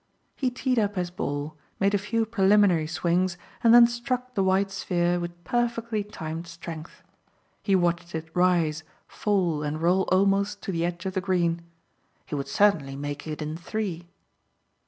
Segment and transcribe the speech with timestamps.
[0.35, 4.71] He teed up his ball, made a few preliminary swings and then struck the white
[4.71, 7.03] sphere with perfectly timed strength.
[7.61, 11.61] He watched it rise, fall and roll almost to the edge of the green.
[12.25, 14.09] He would certainly make it in three.